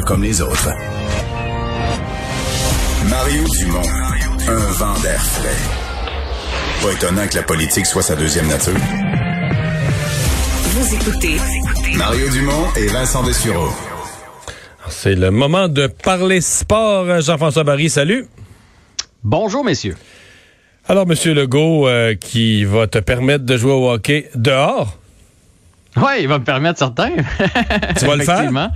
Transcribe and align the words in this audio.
Pas 0.00 0.06
comme 0.06 0.22
les 0.22 0.40
autres. 0.40 0.70
Mario 3.10 3.44
Dumont. 3.58 3.82
Un 4.48 4.72
vent 4.72 4.98
d'air 5.00 5.22
frais. 5.22 6.82
Pas 6.82 6.92
étonnant 6.92 7.26
que 7.28 7.36
la 7.36 7.42
politique 7.42 7.84
soit 7.84 8.00
sa 8.00 8.16
deuxième 8.16 8.48
nature. 8.48 8.72
Vous 10.64 10.94
écoutez 10.94 11.36
Mario 11.98 12.30
Dumont 12.30 12.68
et 12.76 12.86
Vincent 12.86 13.22
Dessureau. 13.24 13.68
C'est 14.88 15.16
le 15.16 15.30
moment 15.30 15.68
de 15.68 15.86
parler 15.86 16.40
sport. 16.40 17.20
Jean-François 17.20 17.64
Barry, 17.64 17.90
salut. 17.90 18.26
Bonjour, 19.22 19.64
messieurs. 19.64 19.96
Alors, 20.88 21.06
Monsieur 21.06 21.34
Legault, 21.34 21.86
euh, 21.86 22.14
qui 22.14 22.64
va 22.64 22.86
te 22.86 22.98
permettre 23.00 23.44
de 23.44 23.56
jouer 23.58 23.72
au 23.72 23.90
hockey 23.90 24.30
dehors? 24.34 24.96
Oui, 25.96 26.20
il 26.20 26.28
va 26.28 26.38
me 26.38 26.44
permettre 26.44 26.78
certains. 26.78 27.10
Tu 27.98 28.06
vas 28.06 28.16
le 28.16 28.24
faire? 28.24 28.50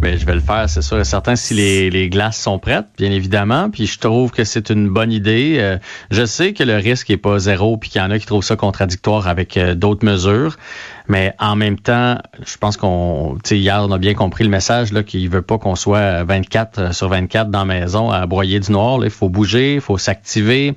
Mais 0.00 0.18
je 0.18 0.26
vais 0.26 0.34
le 0.34 0.40
faire, 0.40 0.68
c'est 0.68 0.82
sûr 0.82 0.98
et 0.98 1.04
certain, 1.04 1.36
si 1.36 1.54
les, 1.54 2.08
glaces 2.08 2.40
sont 2.40 2.58
prêtes, 2.58 2.86
bien 2.98 3.10
évidemment. 3.10 3.70
Puis 3.70 3.86
je 3.86 3.98
trouve 3.98 4.30
que 4.30 4.44
c'est 4.44 4.70
une 4.70 4.88
bonne 4.88 5.12
idée. 5.12 5.56
Euh, 5.58 5.78
je 6.10 6.24
sais 6.24 6.52
que 6.52 6.62
le 6.62 6.76
risque 6.76 7.10
est 7.10 7.16
pas 7.16 7.38
zéro, 7.38 7.76
puis 7.76 7.90
qu'il 7.90 8.00
y 8.00 8.04
en 8.04 8.10
a 8.10 8.18
qui 8.18 8.26
trouvent 8.26 8.44
ça 8.44 8.56
contradictoire 8.56 9.28
avec 9.28 9.56
euh, 9.56 9.74
d'autres 9.74 10.04
mesures. 10.04 10.56
Mais 11.08 11.34
en 11.38 11.54
même 11.56 11.78
temps, 11.78 12.18
je 12.44 12.56
pense 12.58 12.76
qu'on, 12.76 13.36
tu 13.44 13.50
sais, 13.50 13.58
hier, 13.58 13.80
on 13.88 13.92
a 13.92 13.98
bien 13.98 14.14
compris 14.14 14.42
le 14.44 14.50
message 14.50 14.92
là 14.92 15.02
qu'il 15.02 15.28
veut 15.30 15.42
pas 15.42 15.56
qu'on 15.58 15.76
soit 15.76 16.24
24 16.24 16.94
sur 16.94 17.08
24 17.08 17.48
dans 17.50 17.60
la 17.60 17.64
maison 17.64 18.10
à 18.10 18.26
broyer 18.26 18.58
du 18.60 18.72
noir. 18.72 18.98
Il 19.04 19.10
faut 19.10 19.28
bouger, 19.28 19.74
il 19.76 19.80
faut 19.80 19.98
s'activer. 19.98 20.74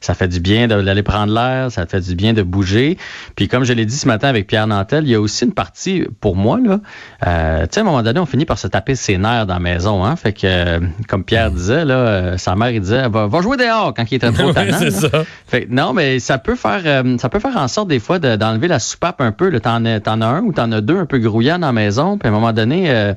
Ça 0.00 0.14
fait 0.14 0.28
du 0.28 0.40
bien 0.40 0.68
d'aller 0.68 1.02
prendre 1.02 1.32
l'air, 1.32 1.70
ça 1.72 1.86
fait 1.86 2.00
du 2.00 2.14
bien 2.14 2.32
de 2.32 2.42
bouger. 2.42 2.96
Puis 3.36 3.48
comme 3.48 3.64
je 3.64 3.72
l'ai 3.72 3.84
dit 3.86 3.96
ce 3.96 4.06
matin 4.06 4.28
avec 4.28 4.46
Pierre 4.46 4.66
Nantel, 4.66 5.04
il 5.04 5.10
y 5.10 5.14
a 5.14 5.20
aussi 5.20 5.44
une 5.44 5.52
partie 5.52 6.04
pour 6.20 6.36
moi 6.36 6.58
là. 6.62 6.80
Euh, 7.26 7.62
tu 7.62 7.68
sais, 7.72 7.80
à 7.80 7.82
un 7.82 7.86
moment 7.86 8.02
donné, 8.02 8.20
on 8.20 8.26
finit 8.26 8.44
par 8.44 8.58
se 8.58 8.68
taper 8.68 8.94
ses 8.94 9.18
nerfs 9.18 9.46
dans 9.46 9.54
la 9.54 9.60
maison. 9.60 10.04
Hein? 10.04 10.16
Fait 10.16 10.32
que, 10.32 10.40
euh, 10.44 10.80
comme 11.08 11.24
Pierre 11.24 11.50
disait, 11.50 11.84
là, 11.84 11.94
euh, 11.94 12.36
sa 12.38 12.54
mère, 12.56 12.70
il 12.70 12.80
disait, 12.80 13.08
va, 13.08 13.26
va 13.26 13.40
jouer 13.40 13.56
dehors 13.56 13.92
quand 13.94 14.04
il 14.10 14.14
était 14.16 14.30
trop 14.32 14.46
Oui, 14.48 14.54
tannant. 14.54 14.78
c'est 14.78 14.90
là. 14.90 15.08
ça. 15.10 15.24
Fait 15.46 15.66
que 15.66 15.72
non, 15.72 15.92
mais 15.92 16.18
ça 16.18 16.38
peut 16.38 16.54
faire 16.56 16.82
euh, 16.84 17.16
ça 17.18 17.28
peut 17.28 17.40
faire 17.40 17.56
en 17.56 17.68
sorte 17.68 17.88
des 17.88 17.98
fois 18.00 18.18
de- 18.18 18.36
d'enlever 18.36 18.68
la 18.68 18.78
soupape 18.78 19.20
un 19.20 19.32
peu. 19.32 19.48
là. 19.48 19.60
T'en 20.02 20.20
as, 20.20 20.26
un 20.26 20.42
ou 20.42 20.52
t'en 20.52 20.70
as 20.72 20.80
deux 20.80 20.98
un 20.98 21.06
peu 21.06 21.18
grouillants 21.18 21.58
dans 21.58 21.68
la 21.68 21.72
maison, 21.72 22.18
puis 22.18 22.28
à 22.28 22.30
un 22.30 22.34
moment 22.34 22.52
donné, 22.52 22.90
euh, 22.90 23.14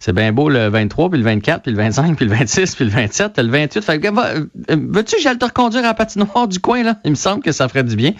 c'est 0.00 0.12
bien 0.12 0.32
beau 0.32 0.48
le 0.48 0.68
23, 0.68 1.10
puis 1.10 1.18
le 1.18 1.24
24, 1.24 1.62
puis 1.62 1.72
le 1.72 1.76
25, 1.78 2.16
puis 2.16 2.26
le 2.26 2.34
26, 2.34 2.74
puis 2.74 2.84
le 2.84 2.90
27, 2.90 3.32
puis 3.32 3.42
le 3.42 3.50
28. 3.50 3.84
Fait 3.84 4.04
euh, 4.04 4.46
veux-tu 4.68 5.16
que 5.16 5.22
j'aille 5.22 5.38
te 5.38 5.44
reconduire 5.44 5.84
à 5.84 5.88
la 5.88 5.94
patinoire 5.94 6.48
du 6.48 6.58
coin, 6.58 6.82
là? 6.82 6.96
Il 7.04 7.10
me 7.10 7.16
semble 7.16 7.42
que 7.42 7.52
ça 7.52 7.68
ferait 7.68 7.84
du 7.84 7.96
bien. 7.96 8.12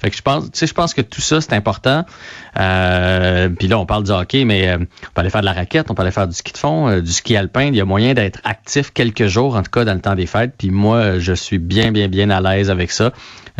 Fait 0.00 0.10
que 0.10 0.16
je 0.16 0.22
pense, 0.22 0.44
tu 0.44 0.50
sais, 0.54 0.66
je 0.66 0.74
pense 0.74 0.94
que 0.94 1.00
tout 1.00 1.20
ça, 1.20 1.40
c'est 1.40 1.54
important. 1.54 2.04
Euh, 2.58 3.48
puis 3.48 3.68
là, 3.68 3.78
on 3.78 3.86
parle 3.86 4.04
du 4.04 4.10
hockey, 4.10 4.44
mais 4.44 4.74
on 4.74 4.78
peut 4.78 5.20
aller 5.20 5.30
faire 5.30 5.40
de 5.40 5.46
la 5.46 5.52
raquette, 5.52 5.90
on 5.90 5.94
peut 5.94 6.02
aller 6.02 6.10
faire 6.10 6.28
du 6.28 6.34
ski 6.34 6.52
de 6.52 6.58
fond, 6.58 7.00
du 7.00 7.12
ski 7.12 7.36
alpin. 7.36 7.64
Il 7.64 7.76
y 7.76 7.80
a 7.80 7.84
moyen 7.84 8.14
d'être 8.14 8.40
actif 8.44 8.92
quelques 8.92 9.26
jours, 9.26 9.56
en 9.56 9.62
tout 9.62 9.70
cas 9.70 9.84
dans 9.84 9.94
le 9.94 10.00
temps 10.00 10.14
des 10.14 10.26
fêtes. 10.26 10.54
Puis 10.56 10.70
moi, 10.70 11.18
je 11.18 11.32
suis 11.32 11.58
bien, 11.58 11.90
bien, 11.90 12.08
bien 12.08 12.30
à 12.30 12.40
l'aise 12.40 12.70
avec 12.70 12.90
ça. 12.90 13.12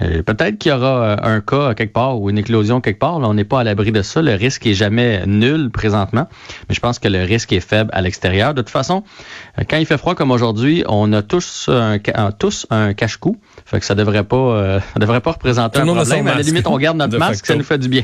Euh, 0.03 0.23
Peut-être 0.23 0.59
qu'il 0.59 0.73
y 0.73 0.75
aura 0.75 1.05
euh, 1.05 1.17
un 1.23 1.41
cas 1.41 1.75
quelque 1.75 1.93
part 1.93 2.21
ou 2.21 2.29
une 2.29 2.39
éclosion 2.39 2.81
quelque 2.81 2.99
part. 2.99 3.21
Là, 3.21 3.29
on 3.29 3.35
n'est 3.35 3.45
pas 3.45 3.61
à 3.61 3.65
l'abri 3.65 3.93
de 3.93 4.03
ça. 4.03 4.23
Le 4.23 4.35
risque 4.35 4.67
est 4.67 4.75
jamais 4.75 5.23
nul 5.27 5.71
présentement, 5.71 6.29
mais 6.69 6.75
je 6.75 6.81
pense 6.81 6.99
que 6.99 7.07
le 7.09 7.23
risque 7.23 7.53
est 7.53 7.61
faible 7.61 7.91
à 7.93 8.03
l'extérieur. 8.03 8.55
De 8.55 8.63
toute 8.63 8.71
façon, 8.71 9.05
euh, 9.59 9.63
quand 9.69 9.77
il 9.77 9.87
fait 9.87 9.99
froid 9.99 10.15
comme 10.15 10.33
aujourd'hui, 10.33 10.85
on 10.89 11.13
a 11.13 11.23
tous 11.23 11.69
un, 11.69 11.99
tous 12.33 12.67
cache-cou. 12.97 13.37
Fait 13.67 13.79
que 13.79 13.87
ça 13.87 13.95
devrait 13.95 14.25
pas, 14.25 14.37
euh, 14.37 14.81
ça 14.95 14.99
devrait 14.99 15.21
pas 15.21 15.33
représenter 15.33 15.81
Tout 15.81 15.89
un 15.89 15.95
problème. 15.95 16.27
À 16.27 16.35
la 16.35 16.43
limite, 16.43 16.67
on 16.67 16.77
garde 16.79 16.97
notre 16.99 17.17
masque, 17.19 17.47
facto. 17.47 17.53
ça 17.53 17.57
nous 17.57 17.65
fait 17.65 17.79
du 17.79 17.89
bien. 17.89 18.03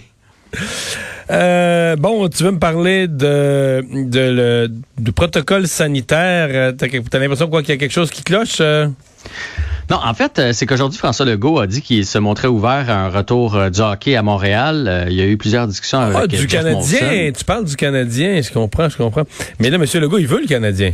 Euh, 1.30 1.96
bon, 1.96 2.28
tu 2.28 2.42
veux 2.42 2.50
me 2.50 2.58
parler 2.58 3.06
de, 3.06 3.84
de 3.92 4.20
le, 4.20 4.68
du 4.98 5.12
protocole 5.12 5.68
sanitaire. 5.68 6.74
T'as 6.76 7.18
l'impression 7.18 7.48
qu'il 7.48 7.68
y 7.68 7.72
a 7.72 7.76
quelque 7.76 7.92
chose 7.92 8.10
qui 8.10 8.22
cloche? 8.22 8.58
euh? 8.60 8.88
Non, 9.90 9.98
en 10.04 10.14
fait, 10.14 10.38
euh, 10.38 10.52
c'est 10.52 10.66
qu'aujourd'hui, 10.66 10.98
François 10.98 11.26
Legault 11.26 11.58
a 11.58 11.66
dit 11.66 11.82
qu'il 11.82 12.06
se 12.06 12.18
montrait 12.18 12.46
ouvert 12.46 12.88
à 12.88 12.94
un 12.94 13.08
retour 13.08 13.56
euh, 13.56 13.70
du 13.70 13.80
hockey 13.80 14.14
à 14.14 14.22
Montréal. 14.22 14.86
Euh, 14.88 15.06
Il 15.08 15.16
y 15.16 15.20
a 15.20 15.26
eu 15.26 15.36
plusieurs 15.36 15.66
discussions 15.66 15.98
avec 15.98 16.16
Ah, 16.16 16.26
du 16.28 16.46
Canadien. 16.46 17.32
Tu 17.36 17.44
parles 17.44 17.64
du 17.64 17.74
Canadien. 17.74 18.40
Je 18.40 18.52
comprends, 18.52 18.88
je 18.88 18.96
comprends. 18.96 19.24
Mais 19.58 19.68
là, 19.68 19.76
M. 19.76 19.84
Legault, 20.00 20.18
il 20.18 20.28
veut 20.28 20.40
le 20.42 20.46
Canadien. 20.46 20.92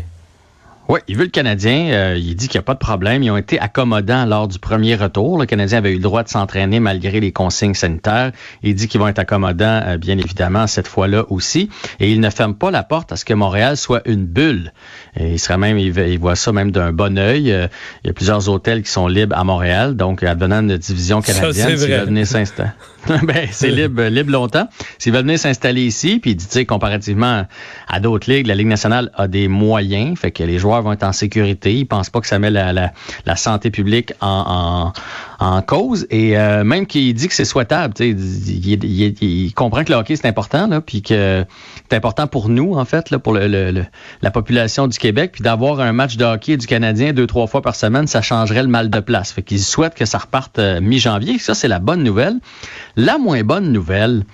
Oui, 0.88 1.00
il 1.08 1.16
veut 1.16 1.24
le 1.24 1.30
Canadien. 1.30 1.90
Euh, 1.90 2.16
il 2.16 2.36
dit 2.36 2.46
qu'il 2.46 2.58
n'y 2.58 2.62
a 2.62 2.64
pas 2.64 2.74
de 2.74 2.78
problème. 2.78 3.22
Ils 3.22 3.30
ont 3.30 3.36
été 3.36 3.58
accommodants 3.58 4.24
lors 4.24 4.46
du 4.46 4.58
premier 4.60 4.94
retour. 4.94 5.38
Le 5.38 5.46
Canadien 5.46 5.78
avait 5.78 5.90
eu 5.90 5.96
le 5.96 6.02
droit 6.02 6.22
de 6.22 6.28
s'entraîner 6.28 6.78
malgré 6.78 7.18
les 7.18 7.32
consignes 7.32 7.74
sanitaires. 7.74 8.30
Il 8.62 8.74
dit 8.76 8.86
qu'ils 8.86 9.00
vont 9.00 9.08
être 9.08 9.18
accommodants, 9.18 9.82
euh, 9.84 9.96
bien 9.96 10.16
évidemment, 10.16 10.68
cette 10.68 10.86
fois-là 10.86 11.24
aussi. 11.28 11.70
Et 11.98 12.12
il 12.12 12.20
ne 12.20 12.30
ferme 12.30 12.54
pas 12.54 12.70
la 12.70 12.84
porte 12.84 13.10
à 13.10 13.16
ce 13.16 13.24
que 13.24 13.34
Montréal 13.34 13.76
soit 13.76 14.02
une 14.08 14.26
bulle. 14.26 14.72
Et 15.18 15.32
il 15.32 15.38
serait 15.40 15.58
même, 15.58 15.78
il, 15.78 16.18
voit 16.18 16.36
ça 16.36 16.52
même 16.52 16.70
d'un 16.70 16.92
bon 16.92 17.18
œil. 17.18 17.50
Euh, 17.50 17.66
il 18.04 18.06
y 18.06 18.10
a 18.10 18.12
plusieurs 18.12 18.48
hôtels 18.48 18.82
qui 18.82 18.90
sont 18.90 19.08
libres 19.08 19.36
à 19.36 19.42
Montréal. 19.42 19.96
Donc, 19.96 20.22
advenant 20.22 20.60
une 20.60 20.76
division 20.76 21.20
Ça, 21.20 21.32
canadienne, 21.32 21.74
vrai. 21.74 21.98
veulent 21.98 22.06
venir 22.06 22.26
s'installer. 22.26 22.70
ben, 23.22 23.48
c'est 23.50 23.70
libre, 23.70 24.02
libre 24.04 24.32
longtemps. 24.32 24.68
S'ils 24.98 25.12
veulent 25.12 25.22
venir 25.22 25.38
s'installer 25.38 25.82
ici, 25.82 26.18
puis 26.18 26.32
il 26.32 26.36
dit, 26.36 26.46
tu 26.46 26.52
sais, 26.52 26.64
comparativement 26.64 27.46
à 27.88 28.00
d'autres 28.00 28.30
ligues, 28.30 28.46
la 28.46 28.54
Ligue 28.54 28.66
nationale 28.66 29.10
a 29.14 29.28
des 29.28 29.48
moyens, 29.48 30.18
fait 30.18 30.30
que 30.30 30.42
les 30.42 30.58
joueurs 30.58 30.82
vont 30.82 30.92
être 30.92 31.04
en 31.04 31.12
sécurité. 31.12 31.74
Ils 31.74 31.86
pensent 31.86 32.10
pas 32.10 32.20
que 32.20 32.26
ça 32.26 32.38
met 32.38 32.50
la, 32.50 32.72
la, 32.72 32.92
la 33.24 33.36
santé 33.36 33.70
publique 33.70 34.12
en, 34.20 34.92
en, 35.35 35.35
en 35.38 35.60
cause. 35.62 36.06
Et 36.10 36.38
euh, 36.38 36.64
même 36.64 36.86
qu'il 36.86 37.12
dit 37.14 37.28
que 37.28 37.34
c'est 37.34 37.44
souhaitable, 37.44 37.94
il, 38.00 38.16
il- 38.84 39.14
il- 39.22 39.52
comprend 39.54 39.84
que 39.84 39.92
le 39.92 39.98
hockey 39.98 40.16
c'est 40.16 40.26
important, 40.28 40.66
là, 40.66 40.80
puis 40.80 41.02
que 41.02 41.44
c'est 41.90 41.96
important 41.96 42.26
pour 42.26 42.48
nous, 42.48 42.74
en 42.74 42.84
fait, 42.84 43.10
là, 43.10 43.18
pour 43.18 43.34
le- 43.34 43.84
la 44.22 44.30
population 44.30 44.86
du 44.88 44.98
Québec, 44.98 45.32
puis 45.32 45.42
d'avoir 45.42 45.80
un 45.80 45.92
match 45.92 46.16
de 46.16 46.24
hockey 46.24 46.56
du 46.56 46.66
Canadien 46.66 47.12
deux, 47.12 47.26
trois 47.26 47.46
fois 47.46 47.62
par 47.62 47.74
semaine, 47.76 48.06
ça 48.06 48.22
changerait 48.22 48.62
le 48.62 48.68
mal 48.68 48.90
de 48.90 49.00
place. 49.00 49.32
Fait 49.32 49.42
qu'ils 49.42 49.60
souhaitent 49.60 49.94
que 49.94 50.04
ça 50.06 50.18
reparte 50.18 50.58
euh, 50.58 50.80
mi-janvier. 50.80 51.38
Ça, 51.38 51.54
c'est 51.54 51.68
la 51.68 51.78
bonne 51.78 52.02
nouvelle. 52.02 52.36
La 52.96 53.18
moins 53.18 53.42
bonne 53.42 53.72
nouvelle, 53.72 54.24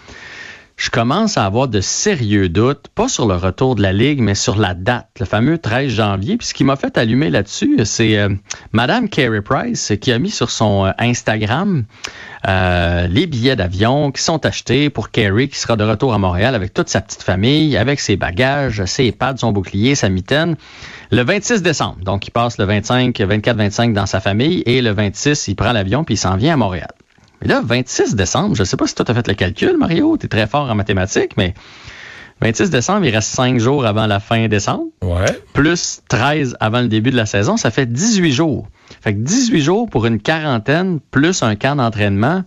je 0.76 0.90
commence 0.90 1.36
à 1.36 1.44
avoir 1.44 1.68
de 1.68 1.80
sérieux 1.80 2.48
doutes, 2.48 2.88
pas 2.94 3.08
sur 3.08 3.26
le 3.26 3.36
retour 3.36 3.74
de 3.74 3.82
la 3.82 3.92
Ligue, 3.92 4.20
mais 4.20 4.34
sur 4.34 4.56
la 4.56 4.74
date, 4.74 5.08
le 5.20 5.26
fameux 5.26 5.58
13 5.58 5.90
janvier. 5.90 6.36
Puis 6.36 6.48
ce 6.48 6.54
qui 6.54 6.64
m'a 6.64 6.76
fait 6.76 6.96
allumer 6.98 7.30
là-dessus, 7.30 7.78
c'est 7.84 8.18
euh, 8.18 8.30
Madame 8.72 9.08
Carey 9.08 9.42
Price 9.42 9.92
qui 10.00 10.12
a 10.12 10.18
mis 10.18 10.30
sur 10.30 10.50
son 10.50 10.86
euh, 10.86 10.90
Instagram 10.98 11.84
euh, 12.48 13.06
les 13.06 13.28
billets 13.28 13.54
d'avion 13.54 14.10
qui 14.10 14.20
sont 14.20 14.44
achetés 14.44 14.90
pour 14.90 15.10
Carey 15.10 15.46
qui 15.46 15.58
sera 15.58 15.76
de 15.76 15.84
retour 15.84 16.12
à 16.12 16.18
Montréal 16.18 16.56
avec 16.56 16.74
toute 16.74 16.88
sa 16.88 17.00
petite 17.00 17.22
famille, 17.22 17.76
avec 17.76 18.00
ses 18.00 18.16
bagages, 18.16 18.84
ses 18.86 19.12
pads, 19.12 19.36
son 19.36 19.52
bouclier, 19.52 19.94
sa 19.94 20.08
mitaine, 20.08 20.56
le 21.12 21.22
26 21.22 21.62
décembre. 21.62 21.98
Donc 22.02 22.26
il 22.26 22.32
passe 22.32 22.58
le 22.58 22.64
25, 22.64 23.16
24-25 23.16 23.92
dans 23.92 24.06
sa 24.06 24.20
famille 24.20 24.62
et 24.66 24.82
le 24.82 24.90
26, 24.90 25.46
il 25.48 25.54
prend 25.54 25.72
l'avion 25.72 26.02
puis 26.02 26.14
il 26.14 26.18
s'en 26.18 26.36
vient 26.36 26.54
à 26.54 26.56
Montréal. 26.56 26.90
Mais 27.42 27.48
là, 27.48 27.60
26 27.64 28.14
décembre, 28.14 28.54
je 28.54 28.62
ne 28.62 28.64
sais 28.64 28.76
pas 28.76 28.86
si 28.86 28.94
toi, 28.94 29.04
tu 29.04 29.10
as 29.10 29.14
fait 29.14 29.28
le 29.28 29.34
calcul, 29.34 29.76
Mario, 29.76 30.16
tu 30.16 30.26
es 30.26 30.28
très 30.28 30.46
fort 30.46 30.70
en 30.70 30.74
mathématiques, 30.74 31.36
mais 31.36 31.54
26 32.40 32.70
décembre, 32.70 33.04
il 33.04 33.14
reste 33.14 33.28
5 33.34 33.58
jours 33.58 33.84
avant 33.86 34.06
la 34.06 34.20
fin 34.20 34.48
décembre, 34.48 34.84
Ouais. 35.02 35.26
plus 35.52 36.02
13 36.08 36.56
avant 36.60 36.80
le 36.80 36.88
début 36.88 37.10
de 37.10 37.16
la 37.16 37.26
saison, 37.26 37.56
ça 37.56 37.70
fait 37.70 37.86
18 37.86 38.32
jours. 38.32 38.68
Fait 39.00 39.12
que 39.14 39.18
18 39.20 39.60
jours 39.60 39.88
pour 39.90 40.06
une 40.06 40.20
quarantaine, 40.20 41.00
plus 41.10 41.42
un 41.42 41.54
camp 41.56 41.76
d'entraînement, 41.76 42.42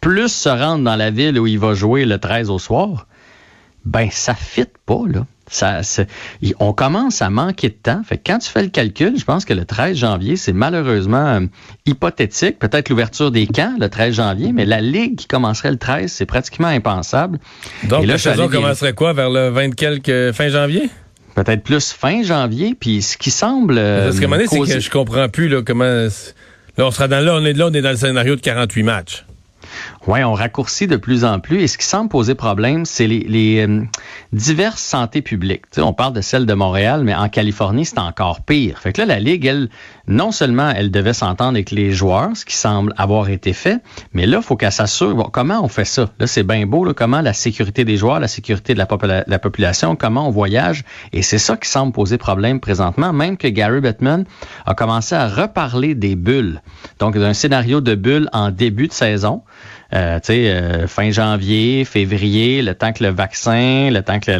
plus 0.00 0.28
se 0.28 0.48
rendre 0.48 0.84
dans 0.84 0.96
la 0.96 1.10
ville 1.10 1.38
où 1.38 1.46
il 1.46 1.58
va 1.58 1.74
jouer 1.74 2.04
le 2.04 2.18
13 2.18 2.50
au 2.50 2.58
soir, 2.58 3.06
ben 3.84 4.08
ça 4.10 4.34
fit 4.34 4.66
pas, 4.86 5.02
là. 5.06 5.24
Ça, 5.50 5.80
on 6.60 6.72
commence 6.72 7.22
à 7.22 7.30
manquer 7.30 7.68
de 7.70 7.74
temps. 7.74 8.02
Fait 8.06 8.18
que 8.18 8.22
quand 8.26 8.38
tu 8.38 8.50
fais 8.50 8.62
le 8.62 8.68
calcul, 8.68 9.18
je 9.18 9.24
pense 9.24 9.44
que 9.44 9.54
le 9.54 9.64
13 9.64 9.96
janvier, 9.96 10.36
c'est 10.36 10.52
malheureusement 10.52 11.26
euh, 11.26 11.40
hypothétique. 11.86 12.58
Peut-être 12.58 12.88
l'ouverture 12.90 13.30
des 13.30 13.46
camps 13.46 13.74
le 13.80 13.88
13 13.88 14.14
janvier, 14.14 14.52
mais 14.52 14.64
la 14.66 14.80
Ligue 14.80 15.16
qui 15.16 15.26
commencerait 15.26 15.70
le 15.70 15.78
13, 15.78 16.10
c'est 16.12 16.26
pratiquement 16.26 16.68
impensable. 16.68 17.38
Donc, 17.84 18.02
Et 18.02 18.06
là, 18.06 18.14
la 18.14 18.18
saison 18.18 18.48
commencerait 18.48 18.92
quoi? 18.92 19.12
Vers 19.12 19.30
le 19.30 19.48
20 19.48 19.74
quelques, 19.74 20.32
fin 20.32 20.48
janvier? 20.48 20.90
Peut-être 21.34 21.62
plus 21.62 21.92
fin 21.92 22.22
janvier, 22.22 22.74
puis 22.78 23.00
ce 23.00 23.16
qui 23.16 23.30
semble... 23.30 23.76
euh, 23.78 24.06
Parce 24.06 24.18
qu'à 24.18 24.24
un 24.24 24.28
moment 24.28 24.36
donné, 24.36 24.48
c'est 24.50 24.58
causer- 24.58 24.74
que 24.74 24.80
je 24.80 24.90
comprends 24.90 25.28
plus 25.28 25.48
là, 25.48 25.62
comment. 25.62 25.84
Là, 25.84 26.86
on 26.86 26.90
sera 26.90 27.08
dans 27.08 27.24
là, 27.24 27.34
on 27.36 27.44
est 27.44 27.52
là, 27.54 27.66
on 27.68 27.72
est 27.72 27.80
dans 27.82 27.90
le 27.90 27.96
scénario 27.96 28.36
de 28.36 28.40
48 28.40 28.82
matchs. 28.82 29.24
Oui, 30.10 30.24
on 30.24 30.32
raccourcit 30.32 30.86
de 30.86 30.96
plus 30.96 31.26
en 31.26 31.38
plus. 31.38 31.60
Et 31.60 31.66
ce 31.66 31.76
qui 31.76 31.84
semble 31.84 32.08
poser 32.08 32.34
problème, 32.34 32.86
c'est 32.86 33.06
les, 33.06 33.20
les, 33.28 33.66
euh, 33.68 33.82
diverses 34.32 34.80
santé 34.80 35.20
publiques. 35.20 35.64
Tu 35.70 35.74
sais, 35.74 35.80
on 35.82 35.92
parle 35.92 36.14
de 36.14 36.22
celle 36.22 36.46
de 36.46 36.54
Montréal, 36.54 37.02
mais 37.04 37.14
en 37.14 37.28
Californie, 37.28 37.84
c'est 37.84 37.98
encore 37.98 38.40
pire. 38.40 38.78
Fait 38.78 38.94
que 38.94 39.02
là, 39.02 39.06
la 39.06 39.20
Ligue, 39.20 39.44
elle, 39.44 39.68
non 40.06 40.32
seulement 40.32 40.70
elle 40.70 40.90
devait 40.90 41.12
s'entendre 41.12 41.50
avec 41.50 41.70
les 41.70 41.92
joueurs, 41.92 42.30
ce 42.34 42.46
qui 42.46 42.56
semble 42.56 42.94
avoir 42.96 43.28
été 43.28 43.52
fait, 43.52 43.82
mais 44.14 44.24
là, 44.24 44.38
il 44.38 44.42
faut 44.42 44.56
qu'elle 44.56 44.72
s'assure, 44.72 45.14
bon, 45.14 45.28
comment 45.30 45.62
on 45.62 45.68
fait 45.68 45.84
ça? 45.84 46.08
Là, 46.18 46.26
c'est 46.26 46.42
bien 46.42 46.64
beau, 46.64 46.86
là, 46.86 46.94
comment 46.94 47.20
la 47.20 47.34
sécurité 47.34 47.84
des 47.84 47.98
joueurs, 47.98 48.18
la 48.18 48.28
sécurité 48.28 48.72
de 48.72 48.78
la, 48.78 48.86
popula- 48.86 49.24
la 49.26 49.38
population, 49.38 49.94
comment 49.94 50.26
on 50.26 50.30
voyage? 50.30 50.84
Et 51.12 51.20
c'est 51.20 51.36
ça 51.36 51.58
qui 51.58 51.68
semble 51.68 51.92
poser 51.92 52.16
problème 52.16 52.60
présentement, 52.60 53.12
même 53.12 53.36
que 53.36 53.48
Gary 53.48 53.82
Bettman 53.82 54.24
a 54.64 54.74
commencé 54.74 55.14
à 55.14 55.28
reparler 55.28 55.94
des 55.94 56.16
bulles. 56.16 56.62
Donc, 56.98 57.18
d'un 57.18 57.34
scénario 57.34 57.82
de 57.82 57.94
bulles 57.94 58.30
en 58.32 58.50
début 58.50 58.88
de 58.88 58.94
saison. 58.94 59.42
Euh, 59.94 60.18
euh, 60.28 60.86
fin 60.86 61.10
janvier, 61.10 61.84
février, 61.84 62.60
le 62.60 62.74
temps 62.74 62.92
que 62.92 63.02
le 63.02 63.10
vaccin, 63.10 63.90
le 63.90 64.02
temps 64.02 64.20
que 64.20 64.30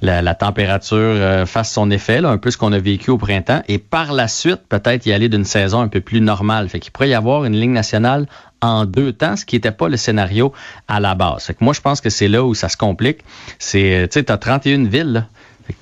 la, 0.00 0.34
température 0.34 0.96
euh, 0.96 1.46
fasse 1.46 1.72
son 1.72 1.90
effet, 1.90 2.20
là, 2.20 2.30
un 2.30 2.38
peu 2.38 2.50
ce 2.50 2.56
qu'on 2.56 2.72
a 2.72 2.78
vécu 2.78 3.10
au 3.10 3.18
printemps, 3.18 3.62
et 3.68 3.78
par 3.78 4.12
la 4.12 4.28
suite, 4.28 4.62
peut-être 4.68 5.04
y 5.04 5.12
aller 5.12 5.28
d'une 5.28 5.44
saison 5.44 5.80
un 5.80 5.88
peu 5.88 6.00
plus 6.00 6.20
normale. 6.20 6.68
Fait 6.68 6.80
qu'il 6.80 6.92
pourrait 6.92 7.10
y 7.10 7.14
avoir 7.14 7.44
une 7.44 7.54
ligne 7.54 7.72
nationale 7.72 8.26
en 8.62 8.86
deux 8.86 9.12
temps, 9.12 9.36
ce 9.36 9.44
qui 9.44 9.56
n'était 9.56 9.72
pas 9.72 9.88
le 9.88 9.96
scénario 9.96 10.52
à 10.88 11.00
la 11.00 11.14
base. 11.14 11.44
Fait 11.44 11.54
que 11.54 11.62
moi, 11.62 11.74
je 11.74 11.80
pense 11.80 12.00
que 12.00 12.10
c'est 12.10 12.28
là 12.28 12.42
où 12.44 12.54
ça 12.54 12.68
se 12.68 12.76
complique. 12.76 13.18
C'est, 13.58 14.08
tu 14.10 14.18
sais, 14.18 14.24
tu 14.24 14.32
as 14.32 14.38
31 14.38 14.84
villes. 14.84 15.26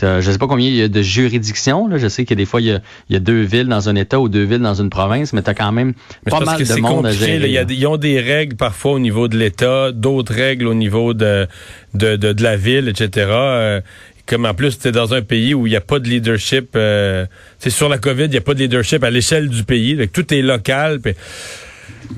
Je 0.00 0.17
ne 0.17 0.21
sais 0.21 0.38
pas 0.38 0.47
combien 0.47 0.69
il 0.69 0.77
y 0.77 0.83
a 0.83 0.88
de 0.88 1.03
juridictions. 1.03 1.88
Là. 1.88 1.99
Je 1.99 2.09
sais 2.09 2.25
que 2.25 2.35
des 2.35 2.44
fois, 2.44 2.61
il 2.61 2.81
y, 3.11 3.17
a, 3.17 3.21
deux 3.21 3.43
villes 3.43 3.69
dans 3.69 3.88
un 3.88 3.97
État 3.97 4.21
ou 4.21 4.29
deux 4.29 4.44
villes 4.44 4.61
dans 4.61 4.81
une 4.81 4.91
province, 4.91 5.33
mais 5.33 5.43
tu 5.43 5.50
as 5.50 5.55
quand 5.55 5.73
même 5.73 5.94
pas 6.29 6.41
mal 6.41 6.62
de 6.62 6.81
monde 6.81 7.06
à 7.06 7.12
gérer. 7.12 7.65
ils 7.69 7.87
ont 7.87 7.97
des 7.97 8.21
règles 8.21 8.56
parfois 8.56 8.93
au 8.93 8.99
niveau 8.99 9.29
de 9.29 9.37
l'État, 9.37 9.93
d'autres 9.93 10.35
règles 10.35 10.67
au 10.67 10.75
niveau 10.75 11.15
de, 11.15 11.47
de, 11.94 12.17
de, 12.17 12.43
la 12.43 12.56
ville, 12.56 12.88
etc. 12.88 13.27
Euh, 13.31 13.81
comme 14.27 14.44
en 14.44 14.55
plus, 14.55 14.79
tu 14.79 14.88
es 14.88 14.93
dans 14.93 15.15
un 15.15 15.23
pays 15.23 15.55
où 15.55 15.67
il 15.67 15.71
n'y 15.71 15.77
a 15.77 15.81
pas 15.81 15.99
de 15.99 16.09
leadership. 16.09 16.71
Euh, 16.75 17.27
c'est 17.59 17.71
sur 17.71 17.88
la 17.88 17.99
COVID, 17.99 18.25
il 18.25 18.31
n'y 18.31 18.37
a 18.37 18.41
pas 18.41 18.55
de 18.55 18.59
leadership 18.59 19.05
à 19.05 19.11
l'échelle 19.11 19.49
du 19.49 19.62
pays. 19.62 20.09
tout 20.12 20.35
est 20.35 20.43
local. 20.43 21.00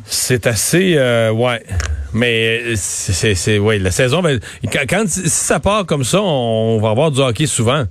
C'est 0.05 0.47
assez... 0.47 0.95
Euh, 0.97 1.31
ouais. 1.31 1.63
Mais 2.15 2.75
c'est, 2.77 3.35
c'est, 3.35 3.59
ouais, 3.59 3.79
la 3.79 3.91
saison, 3.91 4.23
va, 4.23 4.31
quand, 4.89 5.09
si 5.09 5.29
ça 5.29 5.61
part 5.61 5.85
comme 5.87 6.05
ça, 6.05 6.23
on, 6.23 6.81
va 6.81 6.91
avoir 6.91 7.11
du 7.11 7.21
hockey 7.21 7.47
souvent. 7.47 7.85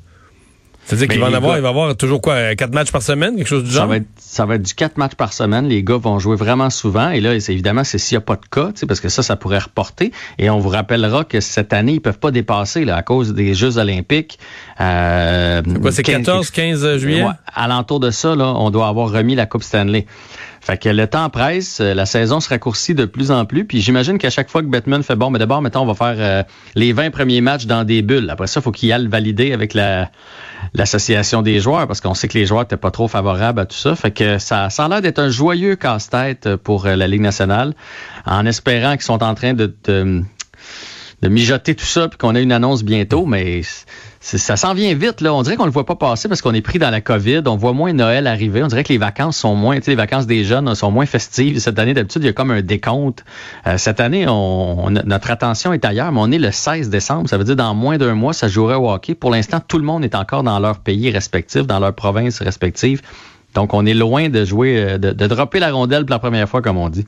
C'est-à-dire 0.86 1.10
qu'il 1.10 1.20
va 1.20 1.28
en 1.28 1.34
avoir, 1.34 1.58
il 1.58 1.62
va 1.62 1.68
avoir 1.68 1.98
toujours 1.98 2.22
quoi, 2.22 2.56
quatre 2.56 2.74
matchs 2.74 2.92
par 2.92 3.02
semaine, 3.02 3.36
quelque 3.36 3.48
chose 3.48 3.66
du 3.66 3.72
genre? 3.72 3.84
Ça 3.84 3.88
va 3.88 3.98
être, 3.98 4.08
ça 4.18 4.46
va 4.46 4.56
être 4.56 4.62
du 4.62 4.74
quatre 4.74 4.98
matchs 4.98 5.16
par 5.16 5.34
semaine. 5.34 5.68
Les 5.68 5.84
gars 5.84 5.98
vont 5.98 6.18
jouer 6.18 6.38
vraiment 6.38 6.70
souvent. 6.70 7.10
Et 7.10 7.20
là, 7.20 7.38
c'est, 7.42 7.52
évidemment, 7.52 7.84
c'est 7.84 7.98
s'il 7.98 8.18
n'y 8.18 8.24
a 8.24 8.26
pas 8.26 8.38
de 8.38 8.46
cas, 8.50 8.72
parce 8.88 9.02
que 9.02 9.10
ça, 9.10 9.22
ça 9.22 9.36
pourrait 9.36 9.60
reporter. 9.60 10.14
Et 10.40 10.50
on 10.50 10.60
vous 10.60 10.70
rappellera 10.70 11.26
que 11.26 11.42
cette 11.42 11.74
année, 11.74 11.94
ils 11.94 12.00
peuvent 12.00 12.20
pas 12.20 12.32
dépasser, 12.32 12.86
là, 12.86 12.96
à 12.96 13.04
cause 13.04 13.34
des 13.34 13.54
Jeux 13.54 13.78
olympiques. 13.78 14.40
Euh, 14.80 15.62
quoi, 15.82 15.92
c'est 15.92 16.04
14, 16.04 16.50
15 16.52 16.98
juillet? 16.98 17.24
Ouais, 17.24 17.32
alentour 17.54 18.00
de 18.00 18.10
ça, 18.10 18.36
là, 18.36 18.54
on 18.56 18.70
doit 18.70 18.88
avoir 18.88 19.12
remis 19.12 19.36
la 19.36 19.46
Coupe 19.46 19.64
Stanley. 19.64 20.06
Fait 20.68 20.78
que 20.78 20.90
le 20.90 21.08
temps 21.08 21.30
presse, 21.30 21.80
euh, 21.80 21.94
la 21.94 22.06
saison 22.06 22.42
se 22.42 22.50
raccourcit 22.50 22.94
de 22.94 23.06
plus 23.06 23.32
en 23.32 23.46
plus. 23.46 23.64
Puis 23.64 23.80
j'imagine 23.80 24.18
qu'à 24.18 24.30
chaque 24.30 24.50
fois 24.50 24.62
que 24.62 24.68
Batman 24.68 25.02
fait 25.02 25.16
bon, 25.16 25.30
mais 25.30 25.40
d'abord, 25.40 25.62
mettons, 25.62 25.80
on 25.80 25.86
va 25.86 25.94
faire 25.94 26.18
euh, 26.20 26.44
les 26.76 26.92
20 26.92 27.10
premiers 27.12 27.40
matchs 27.40 27.68
dans 27.68 27.86
des 27.86 28.02
bulles. 28.02 28.30
Après 28.30 28.48
ça, 28.48 28.60
il 28.60 28.64
faut 28.64 28.74
qu'il 28.74 28.92
aille 28.92 29.08
valider 29.08 29.54
avec 29.54 29.74
la 29.74 30.12
l'association 30.74 31.42
des 31.42 31.62
joueurs 31.62 31.88
parce 31.88 32.02
qu'on 32.02 32.16
sait 32.16 32.28
que 32.28 32.38
les 32.38 32.46
joueurs 32.46 32.64
n'étaient 32.64 32.76
pas 32.76 32.92
trop 32.92 33.08
favorables 33.08 33.62
à 33.62 33.66
tout 33.66 33.78
ça. 33.78 33.96
Fait 33.96 34.12
que 34.12 34.40
ça, 34.40 34.70
ça 34.70 34.84
a 34.84 34.90
l'air 34.90 35.02
d'être 35.02 35.20
un 35.20 35.30
joyeux 35.30 35.78
casse-tête 35.78 36.58
pour 36.58 36.86
euh, 36.86 36.98
la 36.98 37.08
Ligue 37.08 37.22
nationale, 37.22 37.74
en 38.26 38.46
espérant 38.46 38.92
qu'ils 38.92 39.04
sont 39.04 39.24
en 39.24 39.36
train 39.36 39.54
de, 39.54 39.74
de, 39.86 40.22
de 41.22 41.30
mijoter 41.30 41.76
tout 41.76 41.86
ça 41.86 42.10
puis 42.10 42.18
qu'on 42.18 42.36
ait 42.36 42.44
une 42.44 42.52
annonce 42.52 42.84
bientôt, 42.84 43.26
mais 43.26 43.62
ça 44.28 44.58
s'en 44.58 44.74
vient 44.74 44.94
vite. 44.94 45.22
Là. 45.22 45.34
On 45.34 45.42
dirait 45.42 45.56
qu'on 45.56 45.64
ne 45.64 45.70
le 45.70 45.74
voit 45.74 45.86
pas 45.86 45.96
passer 45.96 46.28
parce 46.28 46.42
qu'on 46.42 46.54
est 46.54 46.62
pris 46.62 46.80
dans 46.80 46.90
la 46.90 47.00
COVID. 47.00 47.44
On 47.46 47.56
voit 47.56 47.72
moins 47.72 47.94
Noël 47.94 48.28
arriver. 48.28 48.62
On 48.62 48.68
dirait 48.68 48.84
que 48.84 48.92
les 48.92 48.98
vacances 48.98 49.38
sont 49.38 49.56
moins, 49.56 49.78
les 49.86 49.96
vacances 49.96 50.28
des 50.28 50.44
jeunes 50.44 50.76
sont 50.76 50.92
moins 50.92 51.06
festives. 51.06 51.60
Cette 51.60 51.80
année, 51.80 51.94
d'habitude, 51.94 52.24
il 52.24 52.26
y 52.26 52.30
a 52.30 52.34
comme 52.34 52.52
un 52.52 52.62
décompte. 52.62 53.24
Euh, 53.68 53.78
cette 53.78 54.02
année, 54.02 54.26
on, 54.28 54.90
notre 54.90 55.32
attention 55.32 55.72
est 55.72 55.86
ailleurs, 55.86 56.12
mais 56.12 56.20
on 56.22 56.30
est 56.32 56.40
le 56.40 56.52
16 56.52 56.90
décembre. 56.90 57.30
Ça 57.30 57.38
veut 57.38 57.46
dire 57.46 57.56
dans 57.56 57.74
moins 57.74 57.98
d'un 57.98 58.16
mois, 58.16 58.34
ça 58.34 58.50
jouerait 58.50 58.76
au 58.76 58.92
hockey. 58.92 59.16
Pour 59.16 59.32
l'instant, 59.32 59.62
tout 59.66 59.78
le 59.78 59.86
monde 59.86 60.04
est 60.04 60.16
encore 60.16 60.44
dans 60.44 60.60
leur 60.60 60.80
pays 60.80 61.10
respectif, 61.10 61.66
dans 61.66 61.80
leur 61.80 61.94
province 61.94 62.42
respective. 62.42 63.02
Donc, 63.54 63.74
on 63.74 63.86
est 63.86 63.94
loin 63.94 64.28
de 64.28 64.44
jouer, 64.44 64.78
euh, 64.78 64.98
de, 64.98 65.12
de 65.12 65.28
dropper 65.28 65.60
la 65.60 65.72
rondelle 65.72 66.06
pour 66.06 66.14
la 66.14 66.20
première 66.20 66.50
fois, 66.50 66.62
comme 66.62 66.78
on 66.78 66.90
dit 66.90 67.08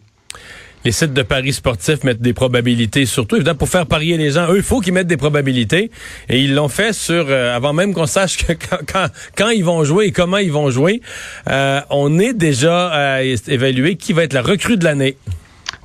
les 0.85 0.91
sites 0.91 1.13
de 1.13 1.23
paris 1.23 1.53
sportifs 1.53 2.03
mettent 2.03 2.21
des 2.21 2.33
probabilités, 2.33 3.05
surtout 3.05 3.35
évidemment 3.35 3.57
pour 3.57 3.69
faire 3.69 3.85
parier 3.85 4.17
les 4.17 4.31
gens. 4.31 4.51
Eux, 4.51 4.57
il 4.57 4.63
faut 4.63 4.79
qu'ils 4.79 4.93
mettent 4.93 5.07
des 5.07 5.17
probabilités. 5.17 5.91
Et 6.29 6.39
ils 6.39 6.53
l'ont 6.53 6.69
fait 6.69 6.93
sur 6.93 7.25
euh, 7.27 7.55
avant 7.55 7.73
même 7.73 7.93
qu'on 7.93 8.05
sache 8.05 8.37
quand, 8.87 9.09
quand, 9.35 9.49
ils 9.49 9.63
vont 9.63 9.83
jouer 9.83 10.05
et 10.05 10.11
comment 10.11 10.37
ils 10.37 10.51
vont 10.51 10.69
jouer. 10.69 11.01
Euh, 11.49 11.81
on 11.89 12.19
est 12.19 12.33
déjà 12.33 12.89
à 12.89 13.23
évaluer 13.23 13.95
qui 13.95 14.13
va 14.13 14.23
être 14.23 14.33
la 14.33 14.41
recrue 14.41 14.77
de 14.77 14.85
l'année. 14.85 15.17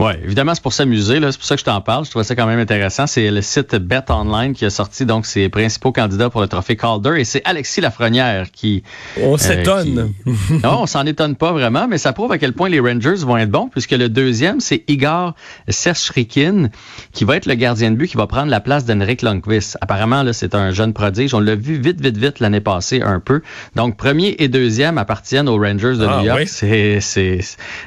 Oui, 0.00 0.12
évidemment, 0.24 0.54
c'est 0.54 0.62
pour 0.62 0.72
s'amuser. 0.72 1.20
C'est 1.20 1.38
pour 1.38 1.46
ça 1.46 1.54
que 1.54 1.60
je 1.60 1.64
t'en 1.64 1.80
parle. 1.80 2.04
Je 2.04 2.10
trouve 2.10 2.22
ça 2.24 2.34
quand 2.34 2.46
même 2.46 2.58
intéressant. 2.58 3.06
C'est 3.06 3.30
le 3.30 3.42
site 3.42 3.76
Bet 3.76 4.10
Online 4.10 4.52
qui 4.52 4.64
a 4.64 4.70
sorti 4.70 5.06
donc 5.06 5.24
ses 5.24 5.48
principaux 5.48 5.92
candidats 5.92 6.30
pour 6.30 6.40
le 6.40 6.48
trophée 6.48 6.76
Calder 6.76 7.14
et 7.18 7.24
c'est 7.24 7.42
Alexis 7.44 7.80
Lafrenière 7.80 8.50
qui. 8.50 8.82
On 9.20 9.34
euh, 9.34 9.38
s'étonne. 9.38 10.12
non, 10.26 10.82
on 10.82 10.86
s'en 10.86 11.06
étonne 11.06 11.36
pas 11.36 11.52
vraiment, 11.52 11.86
mais 11.88 11.98
ça 11.98 12.12
prouve 12.12 12.32
à 12.32 12.38
quel 12.38 12.52
point 12.52 12.68
les 12.68 12.80
Rangers 12.80 13.24
vont 13.24 13.36
être 13.36 13.50
bons 13.50 13.68
puisque 13.68 13.92
le 13.92 14.08
deuxième, 14.08 14.60
c'est 14.60 14.82
Igor 14.88 15.34
Serchrikin 15.68 16.70
qui 17.12 17.24
va 17.24 17.36
être 17.36 17.46
le 17.46 17.54
gardien 17.54 17.90
de 17.92 17.96
but 17.96 18.08
qui 18.08 18.16
va 18.16 18.26
prendre 18.26 18.50
la 18.50 18.60
place 18.60 18.84
d'Henrik 18.84 19.22
Lundqvist. 19.22 19.78
Apparemment, 19.80 20.22
là, 20.22 20.32
c'est 20.32 20.54
un 20.56 20.72
jeune 20.72 20.92
prodige. 20.92 21.34
On 21.34 21.40
l'a 21.40 21.54
vu 21.54 21.78
vite, 21.78 22.00
vite, 22.00 22.16
vite 22.16 22.40
l'année 22.40 22.60
passée 22.60 23.00
un 23.00 23.20
peu. 23.20 23.42
Donc, 23.76 23.96
premier 23.96 24.34
et 24.38 24.48
deuxième 24.48 24.98
appartiennent 24.98 25.48
aux 25.48 25.58
Rangers 25.58 25.96
de 25.98 26.06
ah, 26.06 26.18
New 26.18 26.26
York. 26.26 26.44
C'est, 26.46 27.00
c'est, 27.00 27.40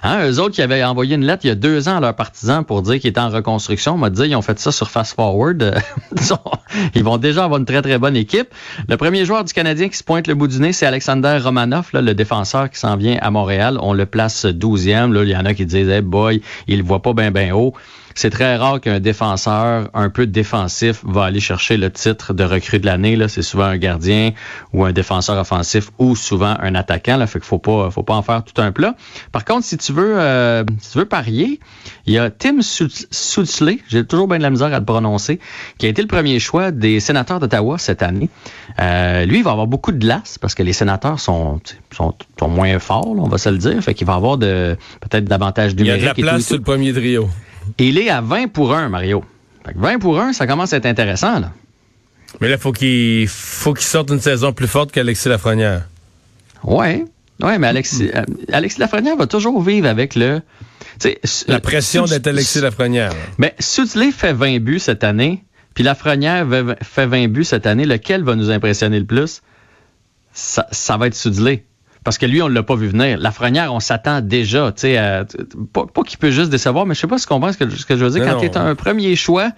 hein, 0.04 0.26
eux 0.30 0.40
autres 0.40 0.56
qui 0.56 0.62
avaient 0.62 0.84
envoyé 0.84 1.16
une 1.16 1.26
lettre 1.26 1.44
il 1.44 1.50
y 1.50 1.52
a 1.52 1.56
deux 1.56 1.87
ans 1.87 1.87
leurs 2.00 2.16
partisans 2.16 2.64
pour 2.64 2.82
dire 2.82 3.00
qu'ils 3.00 3.10
étaient 3.10 3.20
en 3.20 3.30
reconstruction. 3.30 3.94
On 3.94 3.98
m'a 3.98 4.10
dit 4.10 4.24
ils 4.24 4.36
ont 4.36 4.42
fait 4.42 4.60
ça 4.60 4.72
sur 4.72 4.90
Fast 4.90 5.16
Forward. 5.16 5.76
ils 6.96 7.04
vont 7.04 7.18
déjà 7.18 7.46
avoir 7.46 7.60
une 7.60 7.66
très, 7.66 7.82
très 7.82 7.98
bonne 7.98 8.16
équipe. 8.16 8.48
Le 8.88 8.98
premier 8.98 9.26
joueur 9.26 9.44
du 9.44 9.54
Canadien 9.54 9.90
qui 9.90 9.98
se 9.98 10.04
pointe 10.04 10.28
le 10.28 10.36
bout 10.36 10.48
du 10.48 10.60
nez, 10.60 10.74
c'est 10.74 10.86
Alexander 10.86 11.40
Romanov, 11.42 11.90
le 11.94 12.14
défenseur 12.14 12.70
qui 12.70 12.80
s'en 12.80 12.96
vient 12.98 13.18
à 13.22 13.32
Montréal. 13.32 13.78
On 13.82 13.94
le 13.94 14.06
place 14.06 14.46
12e. 14.46 15.12
Là, 15.12 15.24
il 15.24 15.30
y 15.30 15.36
en 15.36 15.46
a 15.46 15.54
qui 15.54 15.66
disent 15.66 16.02
boy, 16.02 16.42
il 16.68 16.80
ne 16.80 16.84
voit 16.84 17.02
pas 17.02 17.14
bien, 17.14 17.32
bien 17.32 17.56
haut. 17.56 17.74
C'est 18.18 18.32
très 18.32 18.56
rare 18.56 18.82
qu'un 18.82 19.00
défenseur 19.00 19.92
un 19.94 20.10
peu 20.10 20.26
défensif 20.26 21.02
va 21.04 21.26
aller 21.26 21.40
chercher 21.40 21.78
le 21.78 21.92
titre 21.92 22.34
de 22.34 22.44
recrue 22.44 22.80
de 22.80 22.88
l'année. 22.88 23.16
Là, 23.16 23.28
c'est 23.28 23.44
souvent 23.44 23.66
un 23.66 23.78
gardien 23.78 24.32
ou 24.74 24.84
un 24.86 24.92
défenseur 24.92 25.38
offensif 25.38 25.92
ou 26.00 26.16
souvent 26.16 26.56
un 26.60 26.74
attaquant. 26.74 27.18
Là, 27.18 27.28
fait 27.28 27.38
qu'il 27.38 27.48
faut 27.48 27.60
pas, 27.60 27.92
faut 27.92 28.02
pas 28.02 28.16
en 28.16 28.24
faire 28.24 28.44
tout 28.44 28.60
un 28.60 28.72
plat. 28.72 28.96
Par 29.32 29.46
contre, 29.46 29.66
si 29.66 29.78
tu 29.78 29.94
veux, 29.94 30.18
euh, 30.18 30.64
si 30.80 30.94
tu 30.94 30.98
veux 30.98 31.06
parier, 31.06 31.60
il 32.08 32.14
y 32.14 32.18
a 32.18 32.32
Tim 32.32 32.62
Sutzley, 32.62 33.82
j'ai 33.88 34.04
toujours 34.04 34.28
bien 34.28 34.40
de 34.40 34.44
la 34.44 34.50
misère 34.50 34.74
à 34.74 34.80
le 34.80 34.86
prononcer, 34.86 35.40
qui 35.78 35.86
a 35.86 35.90
été 35.90 36.02
le 36.02 36.08
premier 36.08 36.40
choix 36.40 36.72
des 36.72 37.00
sénateurs 37.00 37.40
d'Ottawa 37.40 37.78
cette 37.78 38.02
année. 38.02 38.30
Euh, 38.82 39.26
lui, 39.26 39.38
il 39.38 39.44
va 39.44 39.52
avoir 39.52 39.68
beaucoup 39.68 39.92
de 39.92 40.00
glace 40.00 40.40
parce 40.40 40.56
que 40.56 40.64
les 40.64 40.74
sénateurs 40.74 41.20
sont, 41.20 41.62
sont, 41.92 42.16
sont 42.40 42.50
moins 42.50 42.80
forts, 42.80 43.10
on 43.10 43.30
va 43.30 43.38
se 43.38 43.50
le 43.50 43.60
dire. 43.60 43.80
Fait 43.84 43.94
qu'il 43.94 44.08
va 44.08 44.16
avoir 44.16 44.40
de 44.40 44.76
peut-être 45.02 45.26
davantage 45.26 45.76
numérique. 45.76 46.02
Il 46.02 46.06
y 46.06 46.10
a 46.10 46.14
de 46.14 46.20
la 46.22 46.32
place 46.32 46.48
sur 46.48 46.56
le 46.56 46.64
premier 46.64 46.92
trio 46.94 47.30
il 47.78 47.98
est 47.98 48.10
à 48.10 48.22
20 48.22 48.48
pour 48.48 48.74
1, 48.74 48.90
Mario. 48.90 49.24
20 49.76 50.00
pour 50.00 50.20
1, 50.20 50.34
ça 50.34 50.48
commence 50.48 50.74
à 50.74 50.78
être 50.78 50.86
intéressant. 50.86 51.40
Là. 51.40 51.52
Mais 52.42 52.50
là, 52.50 52.58
faut 52.58 52.72
qu'il 52.72 53.28
faut 53.28 53.74
qu'il 53.74 53.86
sorte 53.86 54.10
une 54.10 54.20
saison 54.20 54.54
plus 54.54 54.68
forte 54.68 54.92
qu'Alexis 54.92 55.30
Lafrenière. 55.30 55.88
Oui. 56.64 57.06
Oui, 57.42 57.52
mais 57.60 57.68
Alexis, 57.68 58.10
euh, 58.16 58.24
Alexis 58.52 58.80
Lafrenière 58.80 59.16
va 59.16 59.28
toujours 59.28 59.62
vivre 59.62 59.88
avec 59.88 60.16
le. 60.16 60.42
La 61.48 61.60
pression 61.60 62.06
d'être 62.06 62.26
Alexis 62.26 62.60
Lafrenière. 62.60 63.14
Mais 63.38 63.54
Sutley 63.60 64.12
fait 64.12 64.34
20 64.34 64.60
buts 64.60 64.80
cette 64.80 65.04
année, 65.04 65.44
puis 65.76 65.84
Lafrenière 65.84 66.48
fait 66.82 67.06
20 67.06 67.28
buts 67.28 67.44
cette 67.44 67.68
année. 67.68 67.86
Lequel 67.86 68.24
va 68.24 68.36
nous 68.36 68.50
impressionner 68.50 69.00
le 69.00 69.06
plus? 69.06 69.44
Ça, 70.34 70.68
ça 70.72 70.98
va 70.98 71.08
être 71.08 71.16
Sudley 71.16 71.64
parce 72.08 72.18
que 72.18 72.26
lui, 72.26 72.42
on 72.42 72.48
ne 72.48 72.54
l'a 72.54 72.64
pas 72.64 72.78
vu 72.78 72.88
venir. 72.88 73.18
La 73.18 73.24
Lafrenière, 73.24 73.74
on 73.74 73.82
s'attend 73.82 74.22
déjà, 74.22 74.72
tu 74.72 74.84
sais, 74.84 75.26
pas, 75.74 76.04
qu'il 76.06 76.18
peut 76.18 76.32
juste 76.32 76.50
décevoir, 76.50 76.86
mais 76.86 76.96
je 76.96 77.02
sais 77.02 77.08
pas 77.08 77.18
si 77.18 77.26
tu 77.26 77.34
comprends 77.34 77.52
ce 77.52 77.58
que, 77.58 77.70
ce 77.70 77.86
que 77.86 77.98
je 77.98 78.06
veux 78.06 78.12
dire. 78.12 78.26
quand 78.26 78.40
tu 78.40 78.46
es 78.46 78.58
un 78.58 78.76
premier 78.76 79.18
choix, 79.18 79.52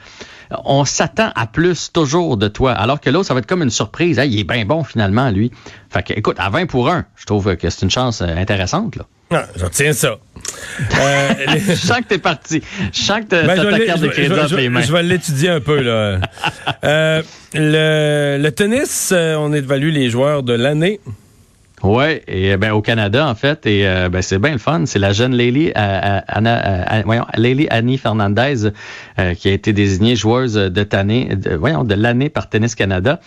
on 0.65 0.83
s'attend 0.83 1.29
à 1.35 1.45
plus 1.45 1.91
toujours 1.93 2.37
de 2.37 2.47
toi, 2.47 2.71
alors 2.71 2.99
que 2.99 3.11
l'autre, 3.11 3.27
ça 3.27 3.35
va 3.35 3.41
être 3.41 3.45
comme 3.45 3.61
une 3.61 3.69
surprise. 3.69 4.19
il 4.25 4.39
est 4.39 4.43
bien 4.45 4.65
bon 4.65 4.83
finalement, 4.83 5.29
lui. 5.29 5.51
Fait 5.91 6.01
que, 6.01 6.13
écoute, 6.13 6.37
à 6.39 6.49
20 6.49 6.65
pour 6.65 6.89
1, 6.89 7.05
je 7.15 7.25
trouve 7.25 7.55
que 7.55 7.69
c'est 7.69 7.83
une 7.83 7.91
chance 7.91 8.23
euh, 8.23 8.35
intéressante, 8.35 8.95
là. 8.95 9.05
Ah, 9.29 9.45
je 9.55 9.67
tiens 9.67 9.93
ça. 9.93 10.17
Euh, 10.99 11.33
je 11.67 11.75
sens 11.75 11.99
que 11.99 12.05
t'es 12.05 12.17
parti. 12.17 12.63
Je 12.91 12.99
sens 12.99 13.19
que 13.19 13.25
t'as 13.25 13.43
ben, 13.43 13.57
ta 13.57 13.79
carte 13.85 14.01
de 14.01 14.07
crédit 14.07 14.33
entre 14.33 14.55
les 14.55 14.69
mains. 14.69 14.81
Je 14.81 14.91
vais 14.91 15.03
l'étudier 15.03 15.49
un 15.49 15.59
peu, 15.59 15.81
là. 15.81 16.19
euh, 16.83 17.21
le, 17.53 18.39
le 18.41 18.51
tennis, 18.51 19.11
euh, 19.13 19.35
on 19.35 19.53
évalue 19.53 19.91
les 19.91 20.09
joueurs 20.09 20.41
de 20.41 20.53
l'année. 20.53 20.99
Oui, 21.81 22.19
et 22.27 22.57
ben 22.57 22.71
au 22.71 22.81
Canada 22.81 23.25
en 23.25 23.35
fait, 23.35 23.65
et 23.65 23.87
euh, 23.87 24.09
ben 24.09 24.21
c'est 24.21 24.37
bien 24.37 24.51
le 24.51 24.57
fun. 24.57 24.83
C'est 24.85 24.99
la 24.99 25.13
jeune 25.13 25.33
Leili 25.33 25.71
euh, 25.77 26.19
Anna, 26.27 26.93
euh, 26.93 27.65
Annie 27.69 27.97
Fernandez 27.97 28.71
qui 29.37 29.49
a 29.49 29.51
été 29.51 29.73
désignée 29.73 30.15
joueuse 30.15 30.53
de 30.53 30.87
l'année, 30.91 31.29
voyons, 31.57 31.83
de 31.83 31.93
l'année 31.93 32.29
par 32.29 32.49
Tennis 32.49 32.75
Canada. 32.75 33.19